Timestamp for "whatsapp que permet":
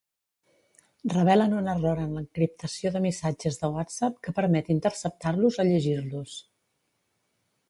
3.77-4.73